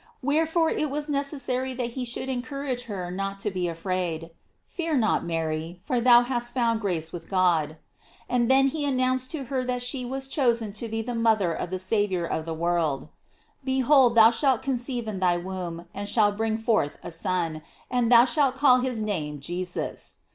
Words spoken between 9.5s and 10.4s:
that she was